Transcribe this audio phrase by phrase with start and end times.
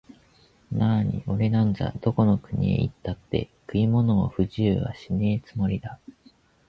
[0.71, 5.99] なあにおれなんざ、どこの国へ行ったって食い物に不自由はしねえつもりだ